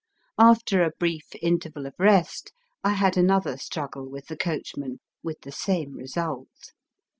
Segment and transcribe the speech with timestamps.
[0.39, 2.53] After a brief interval of rest,
[2.83, 6.73] I had another struggle with the coachman, with the same result.